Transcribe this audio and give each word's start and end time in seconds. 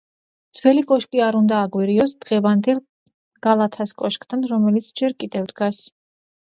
ძველი 0.59 0.83
კოშკი 0.91 1.21
არ 1.25 1.37
უნდა 1.41 1.59
აგვერიოს 1.65 2.15
დღევანდელ 2.25 2.83
გალათას 3.49 3.97
კოშკთან, 4.03 4.51
რომელიც 4.57 4.93
ჯერ 5.03 5.21
კიდევ 5.25 5.51
დგას. 5.57 5.89